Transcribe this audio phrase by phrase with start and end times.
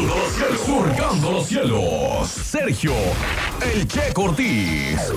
[0.00, 1.30] Surcando los cielos.
[1.30, 2.28] Los cielos.
[2.30, 2.92] Sergio,
[3.60, 5.12] el Che Cortés.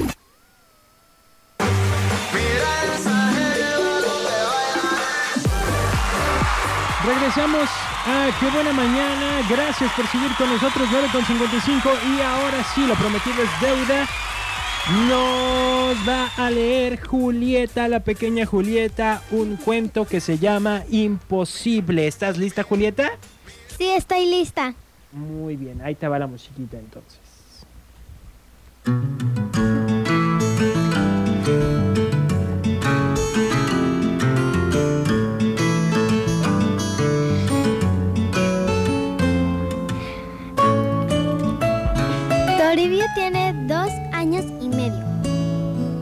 [7.05, 7.69] Regresamos
[8.05, 9.48] a Qué Buena Mañana.
[9.50, 12.18] Gracias por seguir con nosotros, 9.55.
[12.18, 14.07] Y ahora sí, lo prometido es deuda.
[15.07, 22.05] Nos va a leer Julieta, la pequeña Julieta, un cuento que se llama Imposible.
[22.07, 23.11] ¿Estás lista, Julieta?
[23.78, 24.76] Sí, estoy lista.
[25.12, 27.20] Muy bien, ahí te va la musiquita entonces.
[42.58, 45.03] Toribio tiene dos años y medio.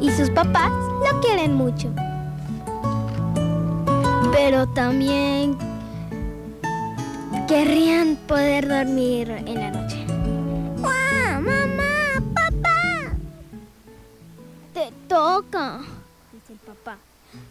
[0.01, 1.89] Y sus papás lo quieren mucho.
[4.33, 5.57] Pero también
[7.51, 10.05] querrían poder dormir en la noche.
[10.77, 11.41] ¡Guau!
[11.41, 12.23] ¡Mamá!
[12.33, 13.11] ¡Papá!
[14.73, 15.81] Te toca,
[16.31, 16.97] dice el papá.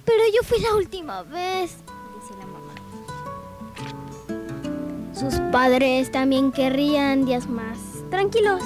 [0.06, 1.76] Pero yo fui la última vez,
[2.18, 2.72] dice la mamá.
[5.14, 7.76] Sus padres también querrían días más
[8.08, 8.62] tranquilos.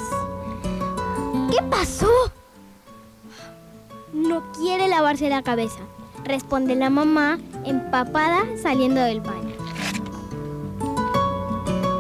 [1.50, 2.12] ¿Qué pasó?
[4.12, 5.81] No quiere lavarse la cabeza,
[6.22, 9.44] responde la mamá empapada saliendo del baño.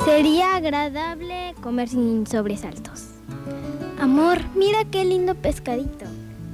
[0.04, 3.04] Sería agradable comer sin sobresaltos.
[4.00, 6.04] Amor, mira qué lindo pescadito.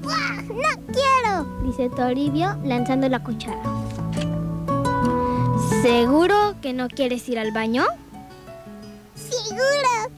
[0.03, 1.47] ¡No quiero!
[1.65, 3.61] dice Toribio lanzando la cuchara.
[5.83, 7.85] ¿Seguro que no quieres ir al baño?
[9.15, 10.15] Seguro,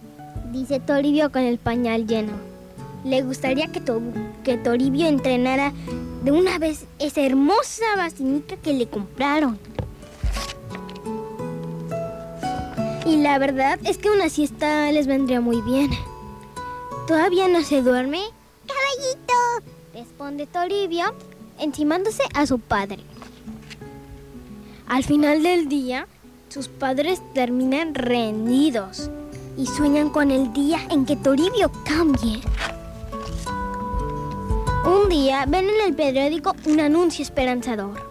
[0.52, 2.32] dice Toribio con el pañal lleno.
[3.04, 4.00] Le gustaría que, To-
[4.44, 5.72] que Toribio entrenara
[6.22, 9.58] de una vez esa hermosa vacinica que le compraron.
[13.12, 15.90] Y la verdad es que una siesta les vendría muy bien.
[17.06, 18.22] ¿Todavía no se duerme?
[18.66, 21.04] Caballito, responde Toribio,
[21.58, 23.00] encimándose a su padre.
[24.88, 26.08] Al final del día,
[26.48, 29.10] sus padres terminan rendidos
[29.58, 32.40] y sueñan con el día en que Toribio cambie.
[34.86, 38.10] Un día ven en el periódico un anuncio esperanzador.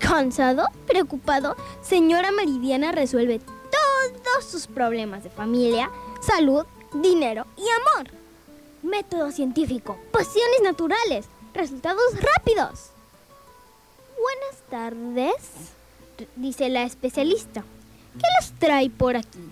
[0.00, 3.40] Cansado, preocupado, señora Meridiana resuelve
[4.34, 5.90] todos sus problemas de familia,
[6.20, 8.10] salud, dinero y amor.
[8.82, 12.90] Método científico, pasiones naturales, resultados rápidos.
[14.20, 15.34] Buenas tardes,
[16.36, 17.62] dice la especialista.
[18.14, 19.50] ¿Qué los trae por aquí?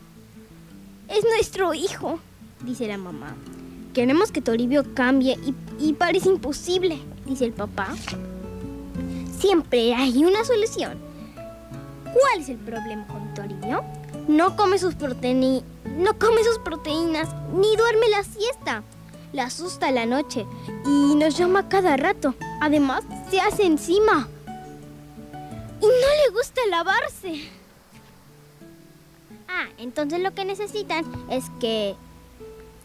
[1.09, 2.19] Es nuestro hijo,
[2.63, 3.35] dice la mamá.
[3.95, 7.95] Queremos que Toribio cambie y, y parece imposible, dice el papá.
[9.39, 10.99] Siempre hay una solución.
[12.05, 13.85] ¿Cuál es el problema con Toribio?
[14.29, 15.65] No come sus proteínas,
[17.55, 18.83] ni duerme la siesta.
[19.33, 20.47] Le asusta la noche
[20.85, 22.35] y nos llama cada rato.
[22.61, 24.29] Además, se hace encima.
[25.81, 27.49] Y no le gusta lavarse.
[29.49, 31.97] Ah, entonces lo que necesitan es que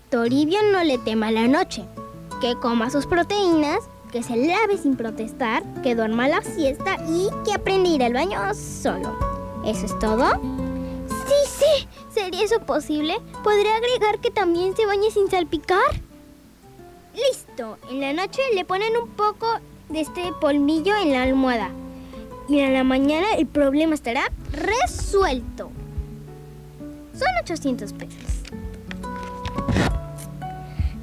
[0.09, 1.85] Toribio no le tema la noche,
[2.41, 3.79] que coma sus proteínas,
[4.11, 8.13] que se lave sin protestar, que duerma la siesta y que aprenda a ir al
[8.13, 9.17] baño solo.
[9.65, 10.31] ¿Eso es todo?
[12.27, 13.15] ¿Sería eso posible?
[13.41, 15.79] ¿Podría agregar que también se bañe sin salpicar?
[17.15, 17.77] Listo.
[17.89, 19.47] En la noche le ponen un poco
[19.87, 21.69] de este polvillo en la almohada.
[22.49, 25.71] Y en la mañana el problema estará resuelto.
[27.13, 28.41] Son 800 pesos.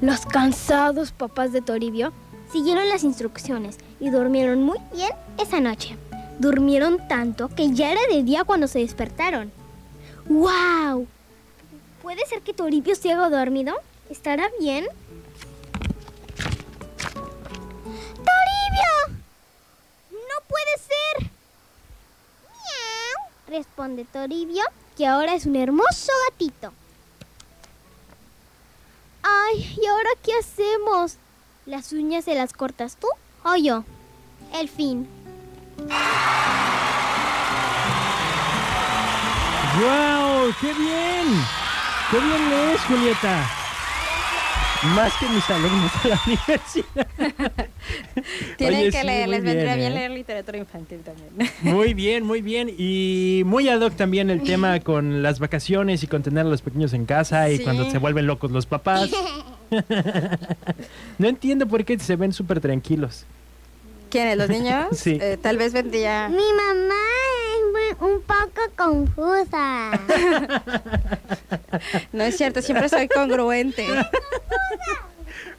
[0.01, 2.13] Los cansados papás de Toribio
[2.51, 5.09] siguieron las instrucciones y durmieron muy bien
[5.39, 5.97] esa noche.
[6.37, 9.64] Durmieron tanto que ya era de día cuando se despertaron.
[10.27, 11.07] ¡Wow!
[12.01, 13.75] ¿Puede ser que Toribio se haya dormido?
[14.09, 14.85] ¿Estará bien?
[18.17, 19.19] ¡Toribio!
[20.11, 21.31] ¡No puede ser!
[22.43, 23.29] ¡Miau!
[23.47, 24.63] Responde Toribio,
[24.97, 26.73] que ahora es un hermoso gatito.
[29.21, 31.17] Ay, ¿y ahora qué hacemos?
[31.65, 33.07] ¿Las uñas se las cortas tú
[33.43, 33.83] o yo?
[34.53, 35.07] El fin.
[39.79, 40.53] ¡Wow!
[40.61, 41.27] ¡Qué bien!
[42.11, 43.49] ¡Qué bien lees, Julieta!
[44.95, 47.07] Más que mis alumnos de la universidad.
[48.57, 49.95] Tienen Oye, que sí, leer, muy les vendría bien, bien ¿eh?
[49.95, 51.51] leer literatura infantil también.
[51.61, 52.69] Muy bien, muy bien.
[52.77, 56.61] Y muy ad hoc también el tema con las vacaciones y con tener a los
[56.61, 57.63] pequeños en casa y Sí.
[57.63, 59.09] cuando se vuelven locos los papás.
[61.17, 63.25] no entiendo por qué se ven súper tranquilos.
[64.11, 64.37] ¿Quiénes?
[64.37, 64.87] ¿Los niños?
[64.97, 65.17] Sí.
[65.19, 66.29] Eh, tal vez vendría...
[66.29, 66.95] Mi mamá
[67.99, 69.91] un poco confusa.
[72.13, 73.85] No es cierto, siempre soy congruente.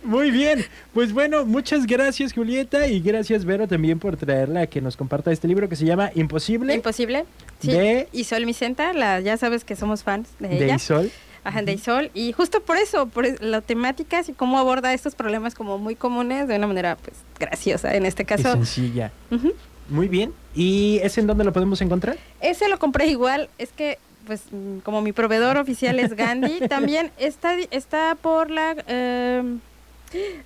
[0.02, 4.80] Muy bien, pues bueno, muchas gracias Julieta y gracias Vero también por traerla a que
[4.80, 7.24] nos comparta este libro que se llama Imposible Imposible.
[7.60, 7.72] Sí.
[7.72, 10.76] De- Isol Micenta, la, ya sabes que somos fans de, de ella.
[10.76, 11.10] Isol.
[11.42, 12.10] Ajá, de Isol.
[12.14, 16.46] Y justo por eso, por la temática y cómo aborda estos problemas como muy comunes
[16.48, 17.94] de una manera pues graciosa.
[17.94, 19.10] En este y caso, sencilla.
[19.30, 19.52] Ujú.
[19.88, 20.32] Muy bien.
[20.56, 22.16] ¿Y es en dónde lo podemos encontrar?
[22.40, 23.50] ese lo compré igual.
[23.58, 24.42] Es que, pues,
[24.82, 28.74] como mi proveedor oficial es Gandhi, también está, está por la.
[28.88, 29.42] eh,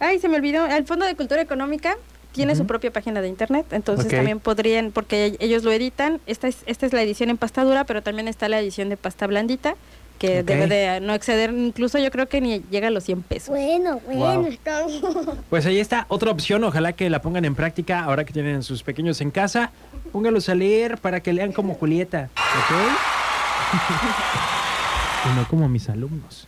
[0.01, 0.67] ay, se me olvidó.
[0.67, 1.97] El Fondo de Cultura Económica
[2.33, 3.67] tiene su propia página de internet.
[3.71, 6.21] Entonces también podrían, porque ellos lo editan.
[6.27, 8.97] Esta es, esta es la edición en pasta dura, pero también está la edición de
[8.97, 9.75] pasta blandita.
[10.21, 13.49] Que debe de no exceder, incluso yo creo que ni llega a los 100 pesos.
[13.49, 14.47] Bueno, bueno, Wow.
[14.49, 15.01] está bien.
[15.51, 18.83] Pues ahí está otra opción, ojalá que la pongan en práctica ahora que tienen sus
[18.83, 19.73] pequeños en casa.
[20.13, 22.77] Póngalos a leer para que lean como Julieta, ¿ok?
[25.33, 26.47] y no como mis alumnos.